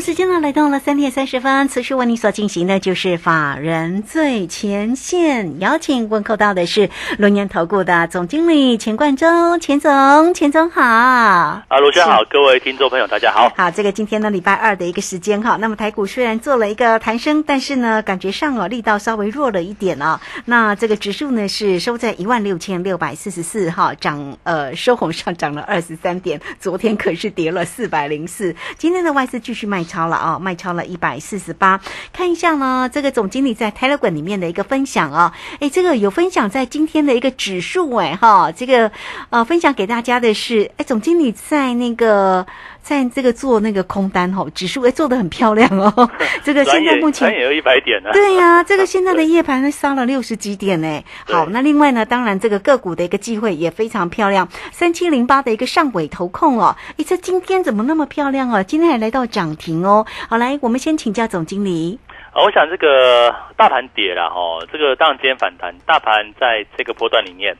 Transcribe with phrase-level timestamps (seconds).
[0.00, 6.88] 时间呢来到了三点三十分，此时为你所进行的就是法人最前线，邀请问候到的是
[7.18, 10.80] 龙年投顾的总经理钱冠中，钱总，钱总好。
[10.82, 13.52] 啊，卢轩好，各位听众朋友大家好。
[13.54, 20.18] 好，这个今天呢礼拜二的一个时间哈，那么台股虽然做了一个弹升，但是呢感觉上哦力道稍微弱了一点哦。
[20.46, 29.84] 那这个指数呢是收在一万六千六百四十四哈，涨呃收红上涨了二十三点，昨天可是跌了四百零四，今天的外资继续卖。
[29.90, 31.80] 超了啊，卖超了一百四十八。
[32.12, 38.92] 看一下呢，这个总经理在 Telegram 里面的一个分享啊，哎，这个有分享在今天的一个指数哎哈，这个
[39.30, 42.46] 呃分享给大家的是，哎，总经理在那个。
[42.82, 46.10] 在这个做那个空单哈，指数哎做的很漂亮哦。
[46.42, 48.08] 这个现在目前也有一百点呢。
[48.10, 51.02] 对呀，这个现在的 夜盘呢杀了六十几点呢。
[51.26, 54.48] 好，那另外呢，当然这个个股的一个机会也非常漂亮。
[54.72, 58.64] 三七零八的一个上尾投控哦，哎，这今天怎么那么漂亮哦？
[58.64, 60.04] 今天还来到涨停哦。
[60.28, 61.98] 好，来我们先请教总经理。
[62.32, 67.56] 啊，我想这个大盘跌了哈，这个当然今天反弹，大盘在这个波段里面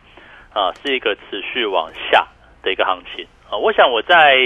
[0.52, 2.26] 啊是一个持续往下
[2.62, 3.26] 的一个行情。
[3.50, 4.36] 啊，我想我在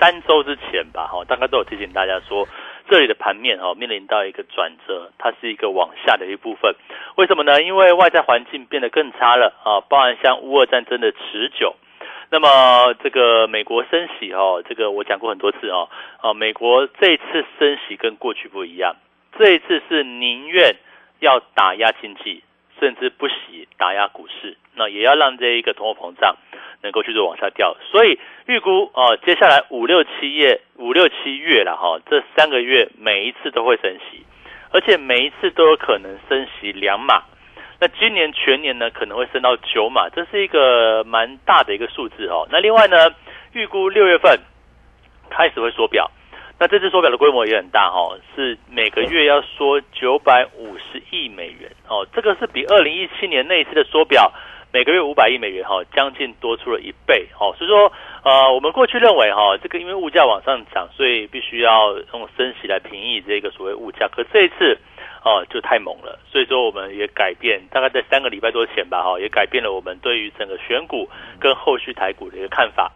[0.00, 2.48] 三周之前吧，哈，大概都有提醒大家说，
[2.88, 6.74] 这里的盘面哈面临到一个转折，它是一个往下的一部分。
[7.16, 7.60] 为什么呢？
[7.60, 11.76] 因为外在环境变得更差了啊，包含像乌俄战争的持久，
[12.34, 15.88] 那么这个美国升息哦，这个我讲过很多次哦，
[16.20, 18.96] 啊，美国这次升息跟过去不一样，
[19.38, 20.74] 这一次是宁愿
[21.20, 22.42] 要打压经济，
[22.80, 26.34] 甚至不惜打压股市，那也要让这一个通货膨胀。
[26.82, 34.26] 能够去做往下掉，所以预估哦，接下来五六七月五六七月了哈，这三个月每一次都会升息，
[34.70, 37.22] 而且每一次都有可能升息两码。
[37.80, 42.46] 那今年全年呢可能会升到九码，这是一个蛮大的一个数字哦。
[42.50, 42.96] 那另外呢，
[43.52, 44.38] 预估六月份
[45.30, 46.10] 开始会缩表，
[46.58, 54.32] 那这次缩表的规模也很大哦，是每个月要缩九百五十亿美元哦，这个是比二零一七年那一次的缩表。
[54.74, 57.92] 每个月五百亿美元哈，将近多出了一倍哦，所以说
[58.24, 64.08] 呃，我们过去认为哈，这个因为物价往上涨，所以必须要用升息来平抑这个所谓物价。
[64.08, 64.76] 可这一次
[65.22, 71.08] 哦，就太猛了，所以说我们也改变，大概在三个礼拜多前吧哈，也改变了我们对于整个选股
[71.38, 72.90] 跟后续台股的一个看法。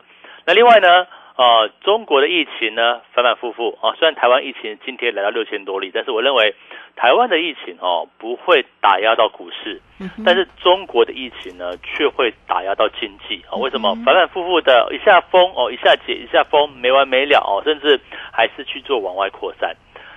[0.44, 1.06] 那另外呢？
[1.38, 6.52] 呃，中国的疫情呢反反复复啊，虽然台湾疫情今天来到六千多例，但是我认为
[6.96, 9.80] 台湾的疫情哦不会打压到股市，
[10.26, 13.54] 但是中国的疫情呢却会打压到经济啊。
[13.54, 18.00] 为什么反反复复的一下封哦，一下解，一下封，没完没了哦，甚至
[18.32, 19.76] 还是去做往外扩散。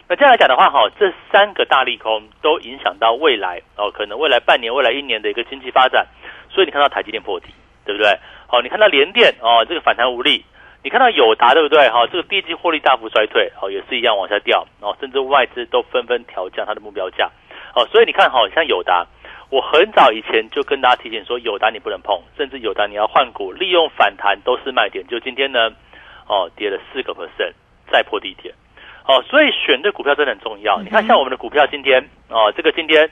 [0.10, 6.08] 那这样来讲的话哈，这三个大利空都影响到未来哦，可能未来半年、未来一年的一个经济发展。
[6.50, 7.50] 所以你看到台积电破底，
[7.86, 8.10] 对不对？
[8.48, 10.44] 好，你看到联电哦，这个反弹无力。
[10.84, 11.88] 你看到友达对不对？
[11.90, 17.30] 哈，这个第一季获利大幅衰退，哦，也是一样往下掉，哦，甚至外资都纷纷调降它的目标价，
[17.76, 19.06] 哦，所以你看，好，像友达，
[19.52, 25.06] 我很早以前就跟大家提醒说，友达你不能碰，甚至友达你要换股，利用反弹都是卖点。
[25.08, 25.70] 就今天呢，
[26.28, 27.54] 哦，跌了四个 percent，
[27.92, 28.56] 再破低点，
[29.06, 30.82] 哦，所以选对股票真的很重要。
[30.82, 33.08] 你看，像我们的股票今天，哦，这个今天，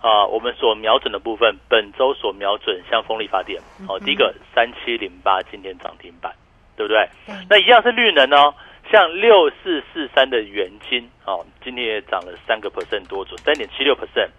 [0.00, 6.32] 啊，我们所瞄准的部分，本周所瞄准像风力发电，哦，第一个三七零八今天涨停板。
[6.80, 7.08] 对不对？
[7.50, 8.54] 那一样是绿能哦，
[8.90, 14.30] 像六四四三的元金哦，今天也涨了三个 percent 多，左三点七六 percent。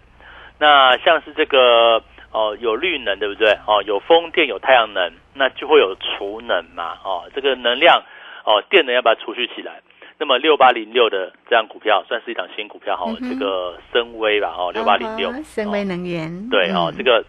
[0.58, 3.52] 那像是这个哦，有绿能对不对？
[3.66, 8.02] 哦，有风电有太阳能，那就会有储能嘛哦，这个能量
[8.44, 9.80] 哦，电能要把它储蓄起来。
[10.18, 17.24] 那么六八零六的这样股票算是一档新股票哈，这个深威吧哦，六八零六深威能源对哦，这个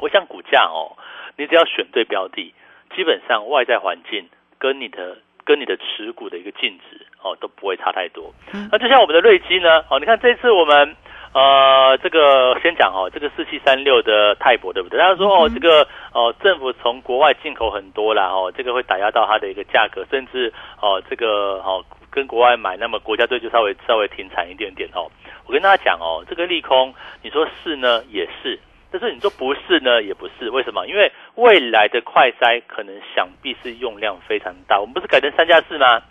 [0.00, 0.96] 我想股价哦，
[1.36, 2.54] 你只要选对标的。
[2.94, 4.28] 基本上外在环境
[4.58, 8.32] 跟你的跟你的持股的一个净值哦都不会差太多。
[8.70, 10.96] 那就像我们的瑞基呢哦，你看这次我们
[11.32, 14.98] 呃这个先讲哦，这个四七三六的泰博对不对？
[14.98, 25.10] 大家说哦这个哦政府从国外进口很多啦哦，这个会打压到它的一个价格，甚至哦这个哦跟国外买，那么国家队就稍微稍微停产一点点哦。
[25.46, 28.58] 我跟大家讲哦，这个利空你说是呢也是。
[28.90, 30.86] 但是你说不是呢，也不是，为什么？
[30.86, 34.80] 因为未来的快筛可能想必是用量非常大。
[34.80, 36.02] 我们不是改成三加四吗？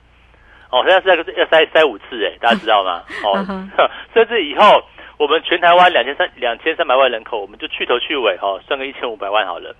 [0.71, 3.03] 哦，三加四要要筛筛五次，哎，大家知道吗？
[3.25, 3.45] 哦，
[4.13, 4.83] 甚至以后
[5.17, 9.75] 我们全台湾两千三两千三百万人口，我们就去头去尾哈，算个一千五百万好了。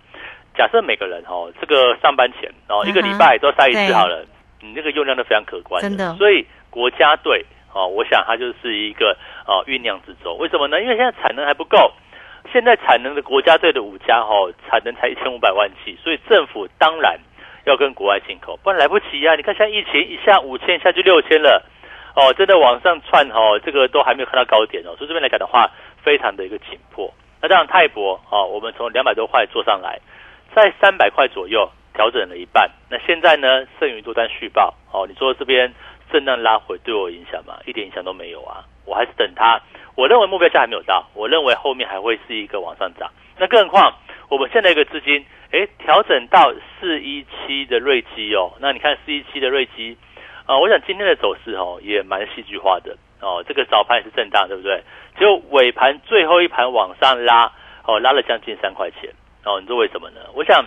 [0.56, 4.25] 假设每个人哦，这个上班前哦，一个礼拜都塞一次好了，
[4.62, 6.13] 你那个用量都非常可观，真的。
[6.16, 10.38] 所以国家队哦，我想它就是一个哦酝酿之中。
[10.38, 10.81] 为什么呢？
[10.81, 11.94] 因为现在产能还不够，
[12.51, 14.34] 现在产能的国家队的五家哈，
[14.68, 17.19] 产能才一千五百万剂，所以政府当然
[17.66, 19.36] 要跟国外进口，不然来不及呀。
[19.36, 21.63] 你看，像疫情一下五千，一下就六千了，
[22.16, 24.96] 哦，真的往上窜哦，这个都还没有看到高点哦。
[24.98, 25.69] 所以这边来讲的话，
[26.04, 27.13] 非常的一个紧迫。
[27.42, 30.00] 那这样泰博哦，我们从两百多块做上来。
[30.56, 33.68] 在三百块左右调整了一半，那现在呢？
[33.80, 35.06] 剩余多单续报哦。
[35.07, 35.72] 你说这边
[36.12, 37.60] 震荡拉回对我影响吗？
[37.68, 38.66] 一点影响都没有啊！
[38.90, 39.62] 我还是等它。
[39.96, 43.12] 我认为目标价还没有到，我认为后面还会是一个往上涨。
[43.38, 43.94] 那更何况
[44.30, 48.52] 我们现在一个资金，哎，调整到四一七的瑞基哦。
[48.60, 49.98] 那你看四一七的瑞基
[50.46, 53.44] 啊，我想今天的走势哦也蛮戏剧化的哦。
[53.48, 54.82] 这个早盘是震荡，对不对？
[55.20, 57.52] 就尾盘最后一盘往上拉
[57.86, 59.10] 哦，拉了将近三块钱。
[59.46, 60.22] 哦，你知道为什么呢？
[60.34, 60.66] 我想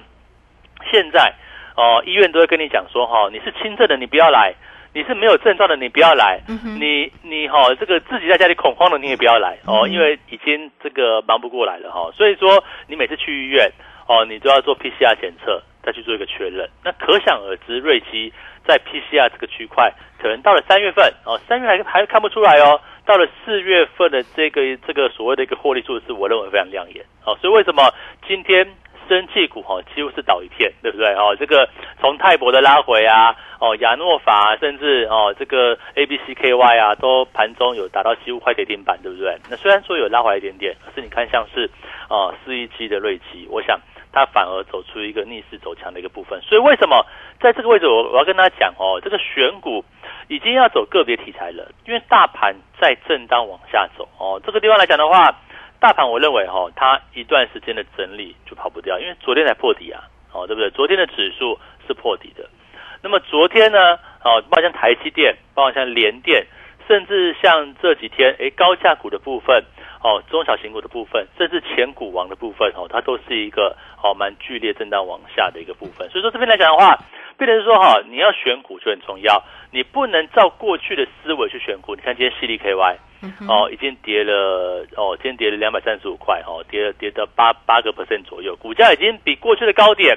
[0.91, 1.33] 现在
[1.77, 4.53] 哦，医院都会跟你讲说哈，你是轻症的，你不要来；
[4.95, 6.41] 你是没有症状的，你不要来。
[6.47, 12.11] 你你哈，这个自己在家里恐慌的，你也不要来哦，因为已经这个忙不过来了哈。
[12.13, 13.71] 所以说，你每次去医院
[14.07, 16.69] 哦，你都要做 PCR 检测，再去做一个确认。
[16.85, 18.33] 那可想而知，瑞基
[18.67, 22.81] 在 PCR 这个区块，可能到了三月份哦，三月还还看不出来哦。
[23.05, 27.05] 到了四月份的这个这个所谓的一个获利数字，我认为非常亮眼。
[27.27, 27.83] 哦，所以为什么
[28.29, 28.65] 今天
[29.09, 31.13] 生技股哈几乎是倒一片，对不对？
[31.15, 31.69] 哦，这个
[32.01, 39.37] 从泰博的拉回啊，哦亚诺法，甚至哦这个 A B C K Y 啊，都盘中有达到几乎快跌停板，对不对？
[39.51, 41.71] 那虽然说有拉回一点点，可是你看像是
[42.09, 43.81] 哦四一七的瑞奇，我想
[44.13, 46.41] 它反而走出一个逆势走强的一个部分。
[46.43, 47.05] 所以为什么
[47.41, 49.85] 在这个位置，我我要跟大家讲哦，这个选股。
[50.29, 54.41] 已经要走个别题材了，因为大盘在震荡往下走哦。
[54.43, 55.29] 这个地方来讲的话，
[55.83, 60.71] 大盘我认为哈，它一段时间的整理就跑不掉，因为昨天才破底啊，哦，对不对？
[60.71, 61.59] 昨天的指数
[61.89, 62.49] 是破底的。
[63.03, 66.47] 那么昨天呢，哦，包括像台积电，包括像联电，
[66.87, 69.65] 甚至像这几天诶高价股的部分，
[70.05, 76.09] 哦，中小型股的部分，甚至前股王的部分，哦，它都是一个哦蛮剧烈震荡往下的一个部分。
[76.11, 76.97] 所以说这边来讲的话。
[77.39, 79.43] 变成是说哈，你要选股就很重要，
[79.73, 81.97] 你不能照过去的思维去选股。
[81.97, 82.99] 你看今天 C D K Y
[83.49, 90.17] 哦，已经跌了哦，今天跌了两百三十五块哦，跌了跌到八八个 percent 左右，股价已经比过去的高点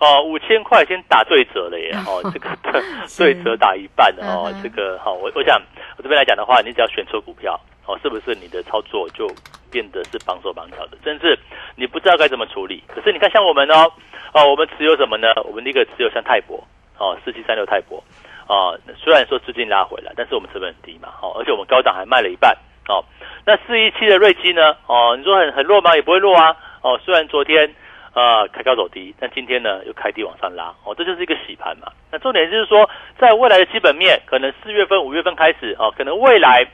[0.00, 2.48] 哦五千块先打对折了耶哦， 这个
[3.18, 5.60] 对折打一半哦，这个好，我我想
[5.96, 9.26] 我这边来讲的话，你只要选错股票哦，是不是你的操作就
[9.70, 11.38] 变得是绑手绑脚的，甚至
[11.76, 12.82] 你不知道该怎么处理？
[12.86, 13.90] 可是你看像我们哦。
[14.34, 15.28] 哦，我们持有什么呢？
[15.44, 16.62] 我们第一个持有像泰博，
[16.98, 18.02] 哦，四七三六泰博，
[18.46, 22.56] 啊，虽然说资金拉回来，但是我们成本很低嘛，哦，而且我们高档还卖了一半，
[22.88, 23.04] 哦，
[23.44, 24.76] 那四一七的瑞基呢？
[24.86, 25.94] 哦，你说很很弱吗？
[25.96, 27.74] 也不会弱啊，哦，虽然昨天
[28.14, 31.92] 呃开高走低，但今天呢又开低往上拉，哦，这就是一个洗盘嘛。
[32.10, 32.88] 那重点就是说，
[33.18, 36.66] 在未来的基本面，可能四月份、五月份开始，哦，可能未来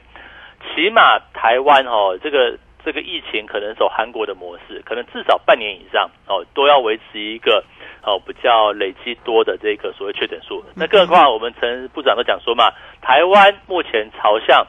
[0.75, 2.59] 起码台湾哦这个。
[2.85, 7.65] 这个疫情可能走韩国的模式，可能至少半年以上哦，都要维持一个
[8.03, 10.65] 哦比较累积多的这个所谓确诊数。
[10.75, 14.67] 那更何况我们陈部长都讲说嘛，台湾目前朝向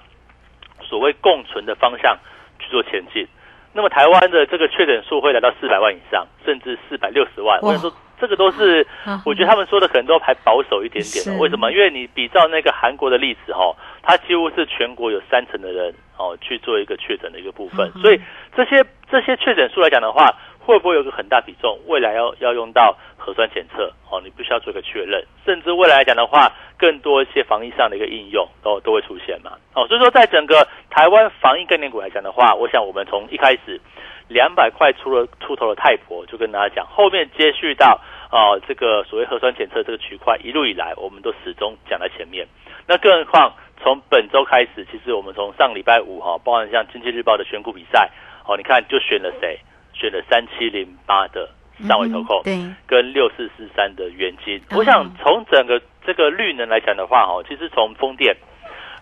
[0.82, 2.18] 所谓共存的方向
[2.60, 3.28] 去做前进。
[3.76, 7.60] 那么台湾的这个确诊数会来到四百万以上，甚至四百六十万。
[7.64, 8.86] 我想说，这个都是
[9.26, 11.38] 我觉得他们说的可能都还保守一点点。
[11.40, 11.72] 为什么？
[11.72, 17.92] 因为你比照那个韩国的例子哈，它几乎是全国有三成的人哦去做一个确诊的一个部分。
[18.02, 18.22] 所以
[18.56, 23.92] 这些这些确诊数来讲的话，会不会有个很大比重未来要要用到核酸检测？
[24.10, 29.52] 哦，你必须要做一个确认，甚至未来来讲的话，更多一些防疫上的一个应用都都会出现嘛。
[29.74, 33.82] 哦，所以说在整个台湾防疫概念股来讲的话，我想我们从一开始
[34.34, 42.48] 两百块出了出头的泰博，就跟大家讲，后面接续到啊这个所谓核酸检测这个区块，一路以来我们都始终讲在前面。
[42.88, 48.10] 那更何况从本周开始，其实我们从上礼拜五哈，包含像经济日报的选股比赛，
[48.48, 49.58] 哦，你看就选了谁？
[49.94, 51.48] 选了三七零八的。
[51.88, 58.34] 上尾投控，对，跟六四四三的元金，我想从整个这个绿能来讲的话，哦，其实从风电，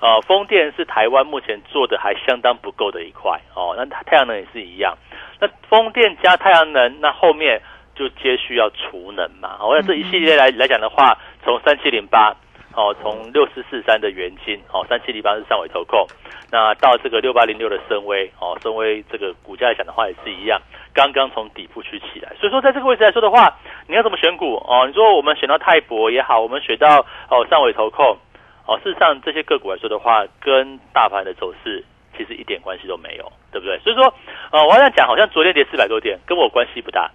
[0.01, 4.97] 呃，风电是台湾目前做的还相当不够的一块，哦，那太阳能也是一样，
[5.39, 7.61] 那风电加太阳能，那后面
[7.95, 12.35] 就接需要储能嘛，我想这一系列来来讲的话，从三七零八。
[12.73, 16.07] 哦，从六四四三的元金，哦，三七零八是上尾投控，
[16.49, 20.57] 那到这个六八零六的深威，哦，深威这个股价来讲的话也是一样，
[20.93, 23.57] 刚刚从底部去起来，所以说在这个位置来说的话，
[23.89, 24.55] 你要怎么选股？
[24.55, 28.17] 哦，你说我们选到泰博也好，我们选到哦上尾投控，
[28.65, 31.83] 哦，事实上这些个股来说的话，跟大盘的走势
[32.17, 33.79] 其其实一点关系都没有，对不对？
[33.79, 34.13] 所以说，
[34.51, 37.09] 呃，我要讲，好像昨天跌四百多点，跟我关系不大。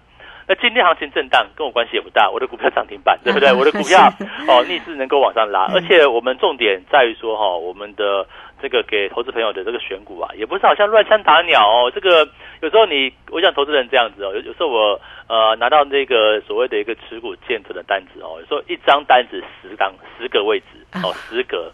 [0.49, 3.51] 那今天行情震荡跟我关系也不大，我的股票涨停板，对不对？
[3.55, 4.11] 我的股票
[4.47, 8.25] 哦逆势能够往上拉， 而且我们重点在于说哈，我们的
[8.61, 11.91] 这个给投资朋友的这个选股啊，也不是好像乱枪打鸟哦。
[11.93, 12.27] 这个
[12.61, 20.65] 有时候你，我想投资人这样子哦，有有时候我呃拿到那个所谓的一个持股建准的单子哦，有时候一张单子十张十个位置
[21.03, 21.71] 哦，十个。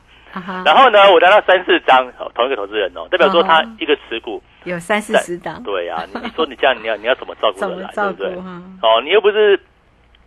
[0.65, 5.61] 然后呢，我拿到三四张，同一个投资人哦，代表说他一个持股有三四十档。
[5.61, 8.29] 对啊，你说你这样，你要你要怎么照顾得来， 对不对？
[8.81, 9.59] 哦，你又不是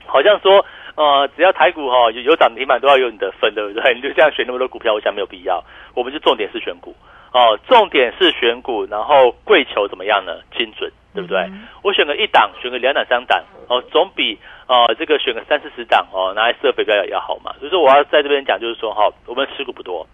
[0.06, 0.64] 好像说，
[0.96, 3.92] 呃，只要台股哈有有涨停板都要有你的分，对不对？
[3.94, 5.62] 你就这样选那么多股票，我想没有必要。
[5.94, 6.94] 我们就重点是选股
[7.32, 10.40] 哦，重点是选股，然后跪求怎么样呢？
[10.56, 10.90] 精准。
[11.16, 11.50] 对不对？
[11.82, 17.54] 我选个一档，选个两档、三档，哦，总比呃这个选个三四十档哦拿来设肥要要好嘛。
[17.58, 20.06] 所以说我要在这边讲，就是说哈，我们持股不多，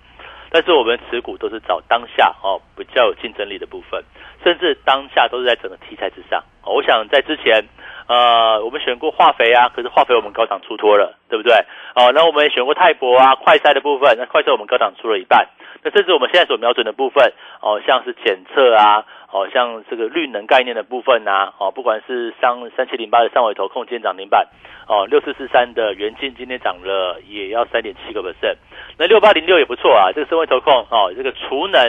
[0.48, 4.00] 但是我们持股都是找当下哦比较有竞争力的部分，
[4.44, 6.40] 甚至当下都是在整个题材之上。
[6.64, 7.64] 我想在之前
[8.08, 11.54] 呃我们选过化肥啊，可是化肥我们高档出脱了，对不对？
[11.94, 15.48] 哦，那我们也选过泰博啊、快筛的部分，那快筛我们高档出了一半。
[15.84, 19.04] 那甚至我们现在所瞄准的部分哦，像是检测啊。
[19.32, 24.46] 哦，像这个绿能概念的部分呐，哦，不管是三三七零八的上尾头控今天涨停板，
[24.86, 28.56] 哦，六四四三的元金今天涨了也要三点七个 percent，
[28.98, 31.80] 那六八零六也不错啊，这个升位头控哦，这个储能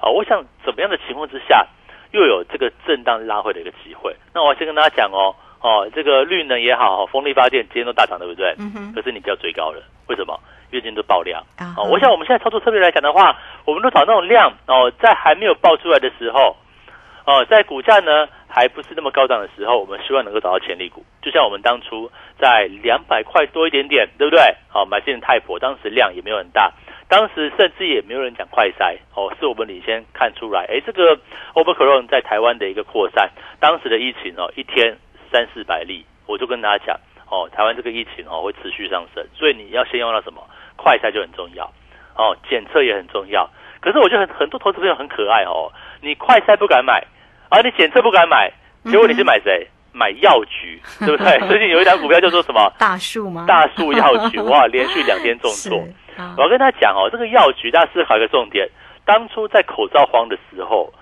[0.00, 1.66] 啊，我想怎么样的情况之下
[2.12, 4.16] 又有这个震荡拉回的一个机会？
[4.32, 8.54] 那我先跟大家讲哦，哦，这个绿能也好，风力发电今天都大涨，对不对？
[8.58, 8.92] 嗯哼。
[8.94, 10.38] 可是你不要追高了，为什么？
[10.70, 11.74] 月经都爆量啊！
[11.90, 16.56] 我想我们现在操作策略来讲的话，我们都找那种量哦，在还没有爆出来的时候。
[17.24, 21.04] 哦，在股价呢还不是那么高涨的时候，我们希望能够找到潜力股。
[21.22, 22.08] 就像我们当初
[22.38, 24.40] 在两百块多一点点，对不对？
[24.68, 26.72] 好，买进泰博，当时量也没有很大，
[27.08, 28.96] 当时甚至也没有人讲快筛。
[29.14, 31.18] 哦，是我们领先看出来，哎，这个
[31.54, 34.96] o v e r c r o n 在台湾的一个扩散，当时的疫情哦，一天
[35.36, 36.96] 三四百例，我就跟大家讲，
[37.28, 40.42] 哦，台湾这个疫情哦会持续上升，所以你要先用到什么
[40.76, 41.70] 快筛就很重要，
[42.16, 43.46] 哦，检测也很重要。
[43.80, 47.04] 可是我觉得很很多投资朋友很可爱哦，你快筛不敢买。
[47.50, 48.50] 啊，你检测不敢买，
[48.90, 49.68] 结果你是买谁？
[49.92, 51.38] 买药局，对不对？
[51.48, 52.72] 最近有一张股票叫做什么？
[52.76, 53.44] 大树吗？
[53.46, 55.78] 大树药局，哇，连续两天重挫。
[56.36, 58.68] 我要跟他讲哦，这个药局大家思考一个重点：
[59.04, 60.92] 当初在口罩荒的时候，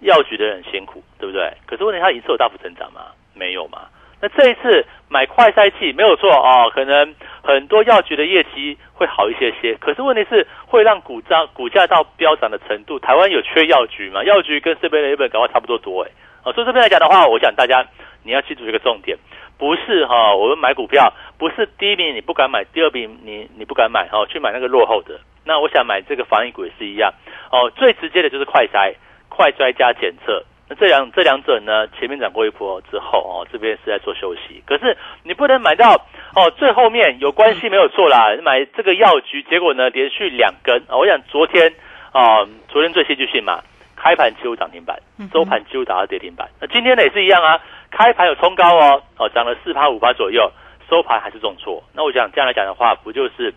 [0.00, 1.50] 药局的人很辛苦，对不对？
[1.64, 3.06] 可是问题，它一次有大幅增长吗？
[3.34, 3.82] 没有嘛。
[4.20, 9.74] 那这一次买快筛器没有错哦，可能很多药局的业绩会好一些些。
[9.74, 14.24] 可是问题是会让股涨股价到飙涨的程度，台湾有缺药局吗？
[14.24, 16.10] 药局跟这边的日本搞话差不多多哎。
[16.44, 17.84] 哦，所以这边来讲的话，我想大家
[18.22, 19.18] 你要记住一个重点，
[19.58, 25.20] 不是哈，我们买股票不是第一名你不敢买，第二名你你不敢买哦，去买那个落后的。
[25.44, 27.12] 那我想买这个防疫股也是一样
[27.50, 28.94] 哦，最直接的就是快筛、
[29.28, 30.42] 快筛加检测。
[30.74, 34.62] 那这两这两者呢，前面涨过一波之后哦，这边是在做休息。
[34.66, 35.94] 可是你不能买到
[36.34, 38.34] 哦，最后面有关系没有错啦。
[38.42, 40.96] 买这个药局，结果呢连续两根啊！
[40.96, 41.74] 我想昨天
[42.12, 43.62] 啊，昨天最戏剧性嘛，
[43.94, 44.98] 开盘几乎涨停板，
[45.32, 46.48] 收盘几乎打到跌停板。
[46.60, 50.50] 那今天呢也是一样啊，开盘有冲高哦，哦涨了四趴五趴左右，
[50.88, 51.84] 收盘还是重挫。
[51.92, 53.52] 那我想这样来讲的话，不就是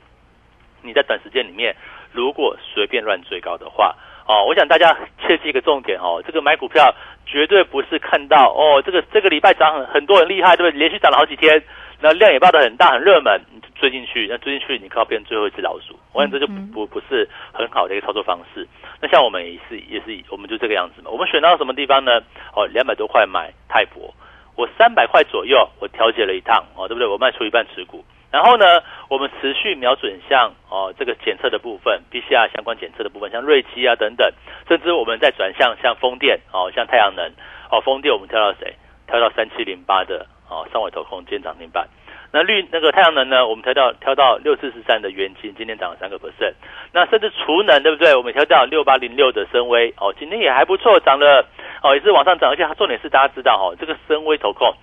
[0.82, 1.74] 你在短时间里面
[2.12, 3.96] 如果随便乱追高的话？
[4.28, 6.94] 哦，我想大家切记一个重点哦，这个买股票
[7.26, 10.78] 绝对不是看到哦，这个这个礼拜涨很很多很厉害，对不对？
[10.78, 11.64] 连续涨了好几天，
[12.02, 13.42] 那量也爆得很大很热门，
[13.76, 18.68] 追进去，那追进去你靠变最后一只老鼠，我想这就不不是很好的一个操作方式。
[19.02, 22.20] 那像我们也是也是我们就这个样子嘛，我们选到什么地方呢？
[22.54, 24.14] 哦，两百多块买泰博，
[24.58, 27.08] 我三百块左右我调节了一趟哦，对不对？
[27.08, 28.04] 我卖出一半持股。
[28.32, 28.66] 然后呢，
[29.10, 34.30] 我们持续瞄准像哦这个检测的部分，PCR 相关检测的部分，像瑞基啊等等，
[34.68, 37.26] 甚至我们在转向像风电哦，像太阳能
[37.72, 38.76] 哦，风电我们挑到谁？
[39.08, 41.88] 挑到三七零八的哦，上尾投控今天涨停板。
[42.34, 46.54] 那绿那个太阳能呢，我们挑到挑到六四四三的元金，今天涨了三个 percent。
[46.92, 48.14] 那甚至储能对不对？
[48.14, 51.46] 我们挑到六八零六的深威哦，今天也还不错，涨了
[51.82, 54.76] 哦，也是往上涨，而且它重点是大家知道哦，这个深威投控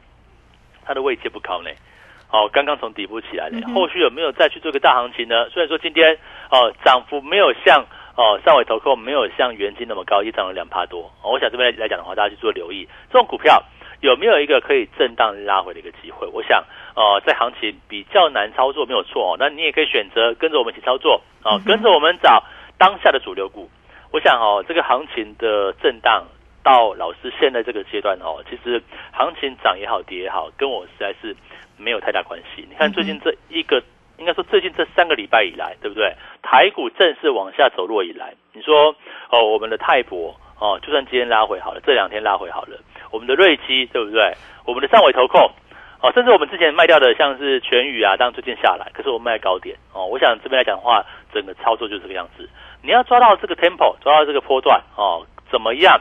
[0.87, 1.71] 它的位阶不高呢。
[2.35, 5.49] 哦，刚刚从底部起来的，后续有没有再去做个大行情呢？
[5.51, 6.19] 虽然说今天
[6.51, 7.87] 哦涨幅没有像
[8.17, 11.13] 哦上尾投控没有像元金那么高，也涨了两帕多。
[11.23, 13.63] 我想这边来讲的话，大家去做留意，这种股票
[14.01, 16.27] 有没有一个可以震荡拉回的一个机会？
[16.33, 16.65] 我想
[16.97, 22.43] 哦，在行情比较难操作没有错哦，那你也可以选择跟着我们一起操作哦，跟着我们找
[22.77, 23.71] 当下的主流股。
[24.11, 26.25] 我想哦，这个行情的震荡
[26.65, 31.37] 到老师现在这个阶段哦，其实行情涨也好跌也好，跟我实在是。
[31.77, 32.65] 没有太大关系。
[32.71, 33.83] 你看最近这一个，
[34.17, 36.15] 应该说最近这三个礼拜以来，对不对？
[36.41, 38.95] 台股正式往下走落以来，你说
[39.29, 42.79] 哦，我们的泰博哦，就算今天拉回好了，这两天拉回好了，
[43.11, 44.33] 我们的瑞基对不对？
[44.65, 45.51] 我们的上尾投控，
[46.01, 50.07] 哦，甚至我们之前卖掉的像是全宇啊，当最近下来，可是我卖高点哦。
[50.07, 52.49] 我想这边来讲的话，整个操作就是这个样子。
[52.83, 56.01] 你要抓到这个 tempo，抓到这个波段哦，怎么样？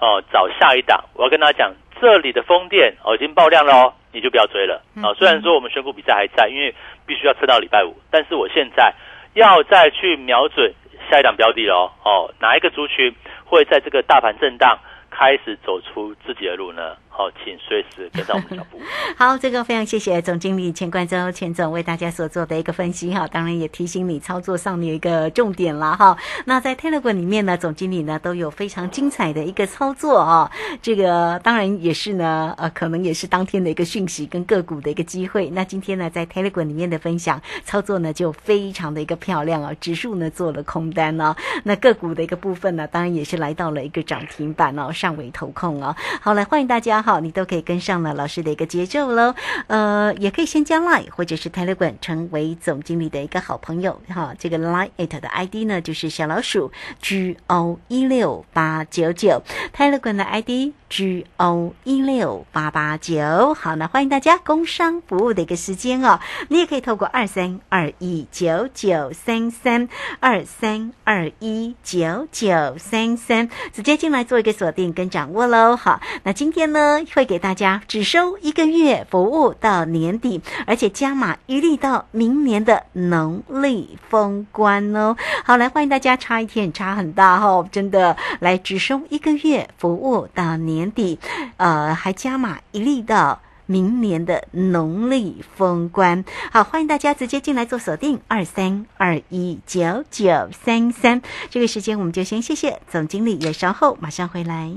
[0.00, 1.04] 哦，找下一档。
[1.14, 5.14] 我要跟大家讲，这里的风电哦已经爆量了哦，你就不要追了啊。
[5.14, 6.74] 虽然说我们选股比赛还在，因为
[7.06, 8.92] 必须要撑到礼拜五，但是我现在
[9.34, 10.72] 要再去瞄准
[11.10, 12.32] 下一档标的了哦。
[12.40, 14.78] 哪一个族群会在这个大盘震荡
[15.10, 16.96] 开始走出自己的路呢？
[17.16, 18.78] 好，请随时跟上我们脚步。
[19.16, 26.18] 好，这个非常谢谢总经理钱冠洲钱总为大家所做的一个分析哈，当然也提醒你操作上的一个重点了哈。
[26.44, 30.50] 那在 Telegram 里面呢，总经理呢都有非常精彩的一个操作啊，
[30.82, 35.48] 这个当然也是呢，呃，可能也是当天的一个讯息跟个股的一个机会。
[35.50, 45.94] 那今天呢，在 Telegram 里面的分享操作呢就非常的一个漂亮啊，指数呢做了空单哦，那个股的一个部分呢，当然也是来到了一个涨停板哦，上尾投控哦。
[46.20, 47.03] 好，来欢迎大家。
[47.04, 49.34] 好，你都可以跟上了老师的一个节奏喽。
[49.66, 54.34] 呃，也可以先加 Line 或者是 tele 成为总经理的一个好朋友哈。
[54.38, 59.42] 这个 Line it 的 ID 呢，就是小老鼠 G O 一六八九九。
[59.76, 63.52] Telegram 的 ID G O 一六八八九。
[63.52, 66.20] 好，那欢迎大家工商服务的一个时间哦。
[66.46, 69.88] 你也可以透过二三二一九九三三
[70.20, 75.74] 二三二一九九三三直接进来做一个锁定跟掌握喽。
[75.74, 77.04] 好，那今天呢？
[77.12, 85.16] 会给大家只收一个月服务到年底，而且加码一律到明年的农历封关哦。
[85.44, 91.18] 好，来欢迎大家，差一天差很大哈，真的来只收一个月服务到年年底，
[91.56, 93.40] 呃，还加码一律到。
[93.66, 96.22] 明年的农历封关，
[96.52, 101.22] 好，欢迎大家直接进来做锁定二三二一九九三三。
[101.48, 104.70] 这个时间我们就先谢谢总经理，也稍后马上回来。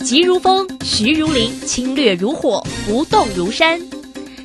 [0.00, 3.80] 急如风，徐如林，侵略如火，不动如山。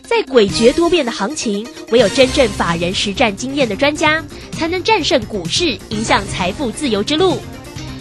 [0.03, 7.39] 在诡谲多变的行情，唯有真正法人实战经验的专家，才能战胜股市，迎向财富自由之路。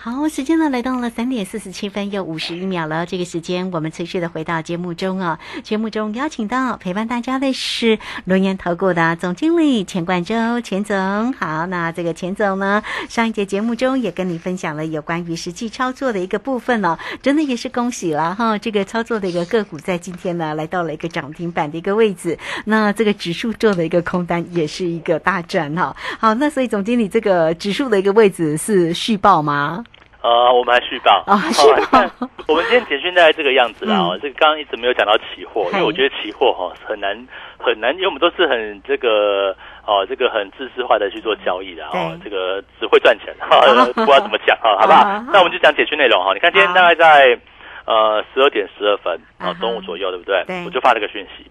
[0.00, 3.04] 好，时间呢来到了三点四十七分又五十一秒了。
[3.04, 5.36] 这个时间我们持续的回到节目中哦。
[5.64, 11.32] 节目中邀请到陪伴大家的是轮研投顾的总经理钱冠洲钱总。
[11.32, 18.56] 好，那这个钱总呢，上一节节目中也跟你分享了有关于实际操作的一个部分哦，真的也是恭喜了哈。
[18.56, 25.96] 这个操作的一个个股在今天呢来到了一个涨停板的一个位置，那这个指数做的一个空单也是一个大赚哈。
[26.20, 29.84] 好，那所以总经理这个指数的一个位置是续报吗？
[30.20, 32.00] 呃，我们还续报啊，续报。
[32.48, 33.98] 我们今天简讯大概这个样子啦。
[33.98, 37.14] 哦，这个刚刚一直没有讲到期货，因为我觉得期货哈很难
[37.56, 39.54] 很难，因为我们都是很这个
[39.86, 43.60] 哦，这个很知识化的去做交易的哦，这个只会赚钱哈，
[43.94, 45.04] 不知道怎么讲哈，好不好？
[45.32, 46.34] 那我们就讲简讯内容哈。
[46.34, 47.38] 你看今天大概在
[47.84, 50.42] 呃十二点十二分啊，中午左右，对不对？
[50.64, 51.46] 我就发了个讯息，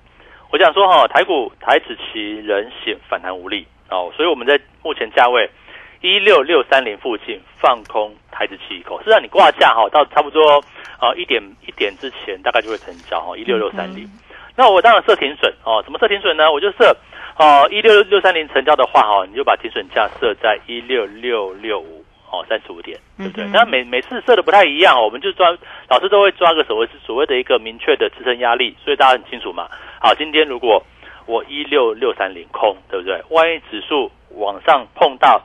[0.51, 5.49] 我想说哈，台股台指期仍显反弹无力哦，所以我们在目前价位。
[6.01, 10.63] 一六六三零附近放空台子期一口，是让你挂价哈，到差不多
[10.99, 14.07] 啊一点一点之前大概就会成交哈，一六六三零。
[14.55, 16.51] 那我当然设停损哦，怎么设停损呢？
[16.51, 16.95] 我就设
[17.37, 23.45] 哦一六六三零成交的话哈，你就把停损价设在一六六六五哦三十五点，对不对？
[23.47, 25.47] 那每每次设的不太一样，我们就抓
[25.89, 29.67] 老师都会抓个所谓是所谓的一个明确的支撑压力，所以大家很清楚嘛。
[29.99, 30.83] 好，今天如果
[31.25, 33.19] 我一六六三零空，对不对？
[33.29, 35.41] 万一指数往上碰到。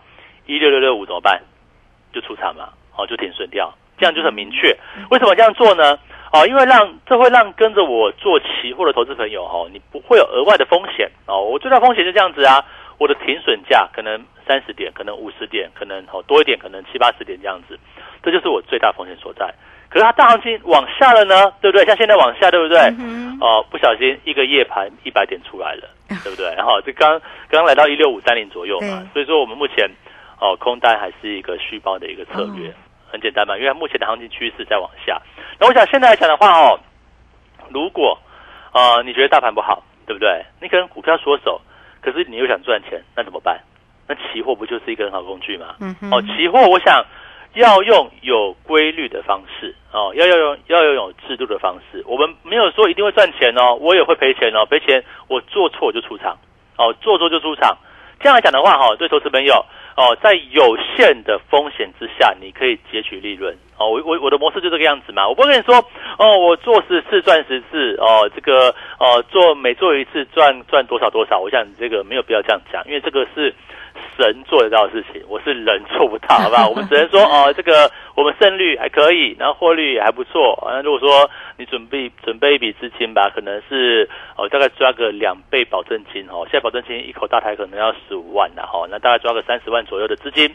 [0.46, 1.40] 一六六六五怎么办？
[2.12, 4.76] 就出场嘛，哦，就停损掉，这样就很明确。
[5.10, 5.98] 为什么这样做呢？
[6.32, 11.42] 哦，因为让这会让跟着我做期货的投资朋友哦，你不会有额外的风险哦。
[11.42, 12.64] 我最大风险就这样子啊，
[12.98, 17.78] 我的停损价可能三十点，可能五十点，可能哦多一点，可能七八十点这样子，
[18.22, 19.52] 这就是我最大风险所在。
[19.90, 21.84] 可是它大行情往下了呢，对不对？
[21.84, 22.78] 像现在往下，对不对？
[22.98, 25.88] 嗯哦，不小心一个夜盘一百点出来了，
[26.24, 26.46] 对不对？
[26.56, 27.10] 然 后这刚
[27.50, 29.90] 刚刚来到一六五三零左右嘛，所以说我们目前
[30.42, 32.74] 哦空单还是一个续报的一个策略，
[33.06, 35.22] 很简单嘛，因为目前的行情趋势在往下。
[35.60, 36.80] 那我想现在来讲的话哦，
[37.70, 38.18] 如果
[38.72, 40.44] 呃你觉得大盘不好，对不对？
[40.60, 41.60] 你可能股票缩手，
[42.00, 43.60] 可是你又想赚钱，那怎么办？
[44.08, 45.76] 那期货不就是一个很好工具吗？
[45.80, 47.06] 嗯哼哦，期货我想
[47.54, 52.02] 要用有规律的方式哦，要要用要要有制度的方式。
[52.04, 56.36] 我们没有说一定会赚钱哦，我也会赔钱哦，赔钱我做错我就出场
[56.78, 57.78] 哦，做错就出场。
[58.22, 59.54] 这样来讲的话，哈，对投资朋友
[59.96, 63.90] 哦，在有限的风险之下，你可以截取利润哦。
[63.90, 65.74] 我我我的模式就这个样子嘛，我不跟你说
[66.18, 71.40] 哦，我做十次赚十次哦，这个哦做每做一次赚赚多少多少。
[71.40, 73.52] 我想这个没有必要这样讲，因为这个是
[74.16, 76.68] 神做得到的事情，我是人做不到， 好不好？
[76.68, 80.54] 我们只能说哦，这个我们胜率还可以，然后获利也还不错。
[80.66, 90.48] 啊，如果说你准备准备一笔资金吧，可能是哦大概抓个两倍保证金哦，现在保证金一口大台可能要十五万的哈，那大概抓个三十万左右的资金，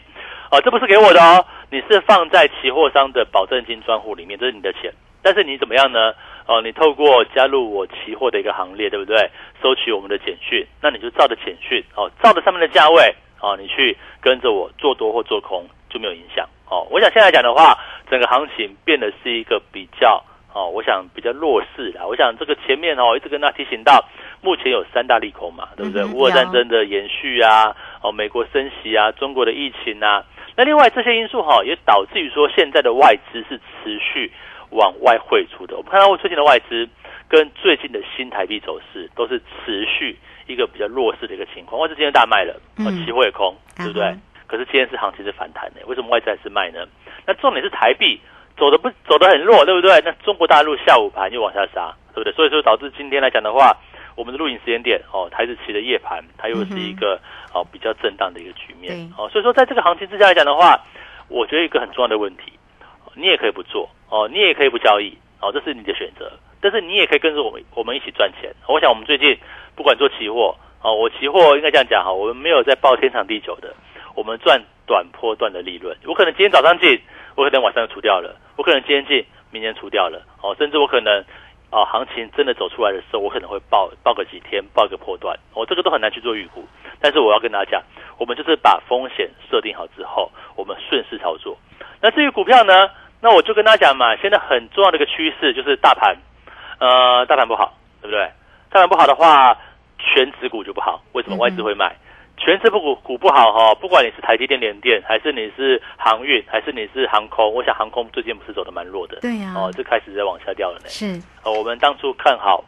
[0.50, 4.92] 哦，这不是给我的哦，你是放在期货商的保证金专户里面，这是你的钱。
[5.20, 6.14] 但是你怎么样呢？
[6.46, 9.28] 哦，你透过加入我期货的一个行列，对不对？
[9.60, 16.86] 收取我们的简讯，那你就照着简讯哦，照着上面的价位哦，你去跟着我做多或做空就没有影响哦。
[16.90, 17.78] 我想现在来讲的话，
[18.10, 20.22] 整个行情变得是一个比较
[20.52, 22.06] 哦，我想比较弱势啦。
[22.06, 24.04] 我想这个前面哦，一直跟大家提醒到，
[24.40, 26.02] 目前有三大利空嘛，对不对？
[26.02, 30.24] 嗯哼乌俄战争的延续啊，哦，美国升息啊，中国的疫情啊，
[30.56, 34.32] 那另外这些因素哈、也导致于说现在的外资是持续
[34.70, 35.76] 往外汇出的。
[35.76, 36.88] 我们看到最近的外资
[37.28, 41.80] 跟最近的新台币走势都是持续一个比较弱势的一个情况。
[41.80, 44.16] 外资今天大卖了，哦嗯期货也空，对不对？
[44.48, 46.86] 可是今天是行情是反弹的，为什么外资还是卖呢？
[47.26, 48.18] 那重点是台币
[48.56, 50.00] 走的不走的很弱，对不对？
[50.04, 52.32] 那中国大陆下午盘又往下杀，对不对？
[52.32, 53.76] 所以说导致今天来讲的话，
[54.16, 57.20] 我们的录影时间点哦，台子期的夜盘它又是一个、
[57.52, 60.78] 哦比较震荡的一个局面哦，所以说在这个行情之下来讲的话，
[61.28, 62.52] 我觉得一个很重要的问题，
[63.14, 68.52] 你也可以不做哦，你也可以不交易哦，这是你的选择，但是你也可以跟着我们我们一起赚钱。
[68.66, 69.38] 我想我们最近
[69.76, 73.74] 不管做期货哦，我期货应该这样讲哈，我们没有在报天长地久的，
[74.14, 75.96] 我们赚短波段的利润。
[76.06, 77.00] 我可能今天早上进，
[77.34, 80.22] 我可能晚上就出掉了；我可能今天进，明天出掉了。
[80.42, 81.24] 哦，甚至我可能
[81.70, 85.38] 哦，行情真的走出来的时候，我可能会报报个几天，报个波段。
[85.54, 86.66] 哦，这个都很难去做预估。
[87.00, 87.82] 但是我要跟大家讲，
[88.18, 91.56] 我们就是把风险设定好之后，我们顺势操作。
[92.00, 92.90] 那至于股票呢？
[93.20, 96.16] 那我就跟大家讲嘛，现在很重要的一个趋势就是大盘，
[96.78, 98.30] 呃，大盘不好，对不对？
[98.70, 99.56] 大盘不好的话，
[99.98, 101.02] 全指股就不好。
[101.12, 101.96] 为什么外资会卖？
[102.36, 110.88] 全指股股不好哈，不管你是台积电、联电，还是你是航运，还是你是航空，我想航空最近不是走的蛮弱的，对呀哦，就开始在往下掉了呢。
[110.88, 112.64] 是哦，我们当初看好，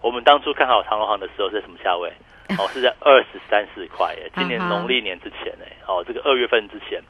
[0.00, 2.10] 我们当初看好长隆航的时候是什么价位？
[2.58, 7.00] 哦，是在二十三四块耶，今年农历年之前呢，哦，这个二月份之前，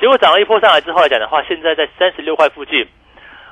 [0.00, 2.86] 结果涨了一波上来之后来讲的话，现在在三十六块附近，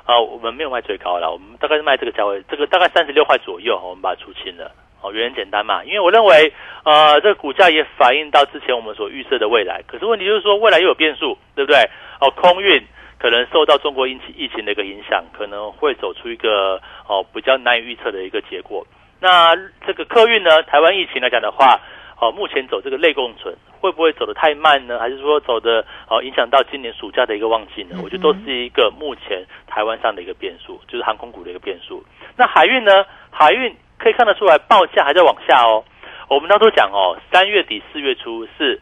[0.05, 4.71] 啊、我们没有卖最高了，我们大概是卖这个价位，这个大概三十六块左右，我们把它出清了。
[5.01, 6.51] 哦，原因简单嘛，因为我认为，
[6.83, 9.83] 呃，这个股价也反映到之前我们所预测的未来。
[9.85, 11.79] 可是问题就是说，未来又有变数，对不对？
[12.19, 12.83] 哦，空运
[13.19, 18.85] 可能受到中国疫情疫情的一个影响，可能会走出一个哦比较难以预测的一个结果。
[19.19, 21.79] 那这个客运呢，台湾疫情来讲的话，
[22.19, 24.97] 哦，目前走这个类共存，会不会走得太慢呢？
[24.99, 27.99] 还是说走的哦影响到今年暑假的一个旺季呢？
[28.03, 32.03] 我觉得都是一个目前台湾上的一个变数，就是航空股的一个变数。
[32.37, 33.05] 那海运呢？
[33.31, 35.83] 海运可以看得出来，报价还在往下哦。
[36.29, 38.81] 我们当初讲哦，三月底四月初是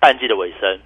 [0.00, 0.78] 淡季的尾声，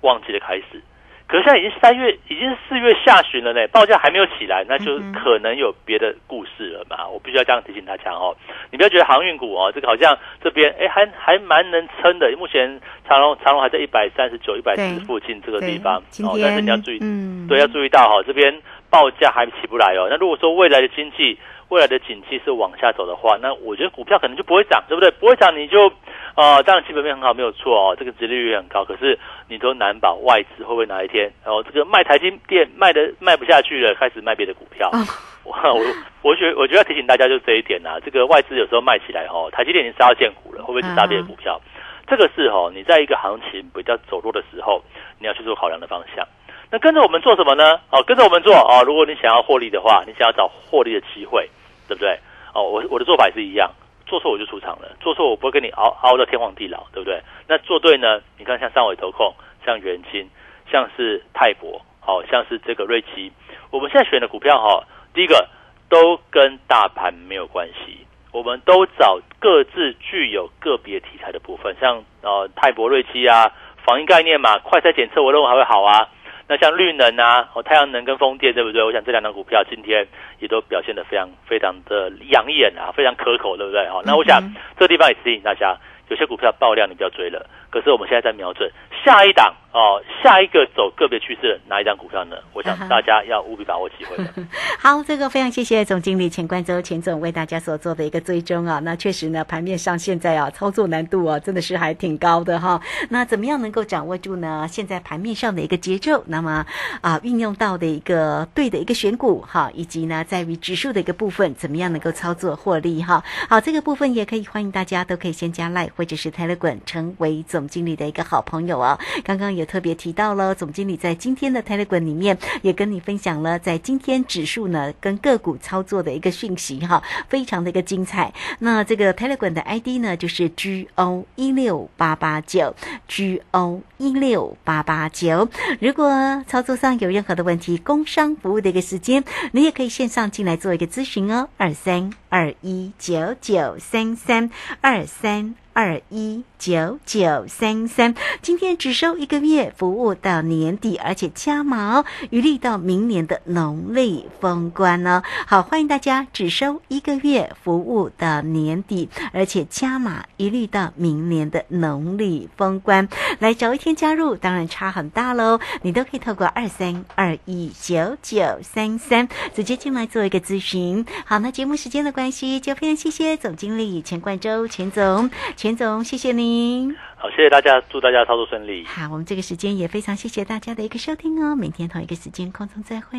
[0.00, 0.82] 旺季的开始。
[1.28, 7.08] 可是现在已经三月，已经是四月下旬了呢，报价还没有起来，那就可能有别的故事了嘛。
[7.08, 8.36] 我必须要这样提醒大家哦，
[8.70, 12.30] 你不要觉得航运股哦，这个好像这边哎还还蛮能撑的。
[12.38, 20.06] 目前长隆长隆还在一百三十九、一百对四附近这个地方哦，但是你要注意，嗯对，要注意到哈、这边报价还起不来哦。
[20.08, 21.36] 那如果说未来的经济、
[21.68, 25.10] 未来的景气是往下走的话，那我觉得股票可能就不会涨，对不对？
[25.12, 25.90] 不会涨你就
[26.36, 34.90] 呃，当然基本面很好，没有错哦，这个殖利率也很高，可是你都难保外资会不会哪一天然哦，这个卖台积电卖的卖不下去了，开始卖别的股票。
[34.92, 34.98] 哦
[35.46, 35.80] 我我
[36.22, 41.60] 我觉得我觉得要提醒大家就这一点呐、这个外资有时候卖起来哦，台积电已经杀到见股了，会不会去杀别的股票？
[42.08, 44.82] 这个是哦，你在一个行情比较走弱的时候，
[45.20, 46.26] 你要去做考量的方向。
[46.68, 47.78] 那跟着我们做什么呢？
[47.90, 48.82] 哦，跟着我们做哦。
[48.84, 51.48] 如果你想要获利的话，你想要找获利的机会，
[51.88, 52.18] 对不对？
[52.54, 53.70] 哦，我我的做法也是一样，
[54.06, 57.20] 做错我就出场了，做错我不会跟你熬熬到天荒地老，对不对？
[57.46, 58.20] 那做对呢？
[58.38, 60.28] 你看像上尾投控，像元金，
[60.70, 63.30] 像是泰博，好像是这个瑞奇，
[63.70, 65.48] 我们现在选的股票哈，第一个
[65.88, 73.52] 都跟大盘没有关系，我们都找各自具有个别题材的部分，像呃泰博、瑞奇啊，
[73.84, 76.08] 防疫概念嘛，快筛检测我认为还会好啊。
[76.48, 78.82] 那像绿能啊，哦太阳能跟风电，对不对？
[78.82, 80.06] 我想这两张股票今天
[80.38, 83.80] 也都表现得非常非常的养眼啊，非常可口，对不对？
[83.86, 84.40] 哦，那我想
[84.78, 85.76] 这个地方也提醒大家，
[86.08, 87.44] 有些股票爆量，你不要追了。
[87.76, 88.72] 可是我们现在在瞄准
[89.04, 92.36] 下一档哦，下一个走个别趋势的哪一档股票呢？
[92.54, 94.16] 我想大家要务必把握机会。
[94.80, 98.80] 好，这个非常谢谢总经理钱冠洲钱总为大家所做的一个追踪啊。
[98.82, 102.80] 那确实呢，盘面上现在啊，操作难度啊，真的是还挺高的哈。
[103.10, 104.66] 那怎么样能够掌握住呢？
[104.66, 106.64] 现在盘面上的一个节奏，那么
[107.02, 113.22] 啊，运用到的一个对的一个选股哈，以及呢，在于指数的一个部分，怎么样能够操作获利哈？
[113.50, 117.65] 好，这个部分也可以欢迎大家都可以先加赖或者是 Telegram 成为总。
[117.66, 128.32] 总经理的一个好朋友啊，刚刚也特别提到了，总经理在今天的 Telegram 里面也跟你分享了，在今天指数呢跟个股操作的一个讯息哈，非常的一个精彩。
[128.60, 132.72] 那这个 Telegram 的 ID 呢就是 G O 一六八八九
[133.08, 135.48] G O 一六八八九。
[135.80, 136.08] 如果
[136.46, 144.48] 操作上有任何的问题，工商服务的一个时间，你也可以线上进来做一个咨询哦，二三二一九九三三
[144.80, 145.65] 二三。
[145.76, 155.22] 二一九九三三，今天只收一个月服务到年底，而且加码，余力到明年的农历封关哦。
[155.46, 163.06] 好，欢迎大家只收一个月服务到年底，而且加码，余力到明年的农历封关。
[163.38, 165.60] 来早一天加入，当然差很大喽。
[165.82, 171.04] 你都可以透过二三二一九九三三直接进来做一个咨询。
[171.26, 175.28] 好，那节目时间的关系，就非常谢谢总经理钱冠洲钱总。
[175.74, 176.94] 总，谢谢您。
[177.16, 178.84] 好，谢谢大家，祝大家操作顺利。
[178.84, 181.56] 好，我们这个时间也非常谢谢大家的一个收听哦。
[181.56, 183.18] 明天同一个时间空中再会。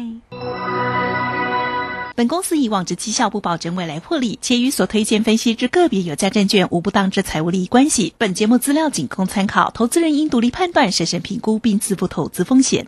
[2.16, 8.14] 本公司以往之绩效不保证未来获利，且与所推荐分析之个别有价证券无不当之财务利益关系。
[8.18, 12.88] 本节目资料仅供参考，投资人应独立判断、审慎评估并自负投资风险。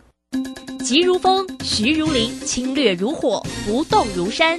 [0.80, 4.58] 急如风，徐如林，侵略如火，不动如山。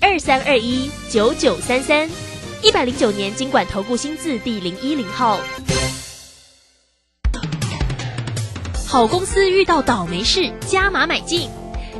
[0.00, 2.08] 二三二一九九三三，
[2.62, 5.40] 一百零九年经管投顾新字第零一零号。
[8.86, 11.48] 好公司遇到倒霉事，加码买进。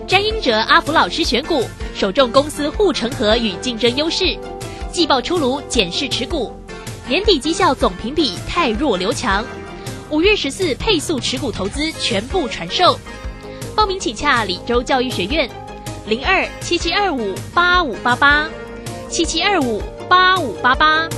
[0.06, 1.62] 詹英哲阿福老师选股，
[1.94, 4.38] 首重公司护城河与竞争优势。
[4.92, 6.54] 季报出炉，检视持股。
[7.08, 9.44] 年底绩效总评比太弱留强。
[10.10, 12.98] 五月十四配速持股投资全部传授。
[13.74, 15.48] 报名请洽李州教育学院。
[16.06, 18.48] 零二七七二五八五八八，
[19.08, 21.08] 七七二五八五八八。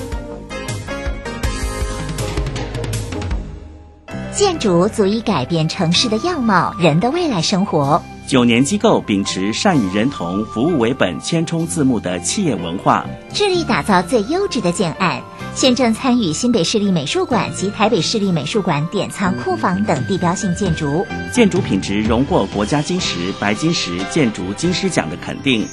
[4.34, 8.02] 建筑足以改变城市的样貌，人的未来生活。
[8.26, 15.22] 九年机构秉持善与人同、服务为本、千冲字幕的企业文化，致力打造最优质的建案。
[15.58, 25.66] 现正参与新北市立美术馆及台北市立美术馆典藏库房等地标性建筑，建筑品质荣获国家金石、白金石建筑金狮奖的肯定，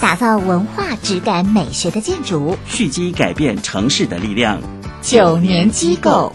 [0.00, 4.60] 打造文化质感美学的建筑，蓄积改变城市的力量。
[5.02, 6.34] 九年机构。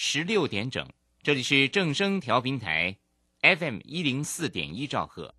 [0.00, 0.86] 十六点整，
[1.24, 2.94] 这里是正声调频台
[3.42, 5.34] FM 一零四点一兆赫，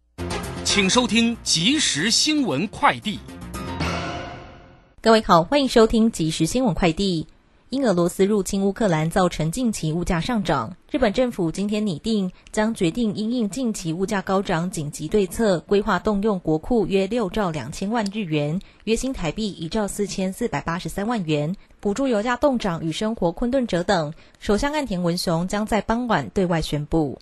[0.65, 3.19] 请收听即时新闻快递。
[5.01, 7.25] 各位好，欢迎收听即时新闻快递。
[7.69, 24.13] 因俄罗斯入侵乌克兰造成近期物价上涨，日本政府今天拟定将决定因应近期物价高涨紧急对策，规划动用国库约六兆两千万日元，约新台币一兆四千四百八十三万元，补助油价冻涨与生活困顿者等。
[24.39, 27.17] 首相岸田文雄将在傍晚对外宣布。